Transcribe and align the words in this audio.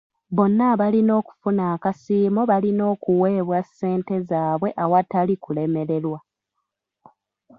Bonna 0.35 0.63
abalina 0.73 1.11
okufuna 1.21 1.63
akasiimo 1.75 2.41
balina 2.51 2.83
okuweebwa 2.93 3.59
ssente 3.67 4.15
zaabwe 4.29 4.69
awatali 4.83 5.35
kulemererwa 5.43 6.19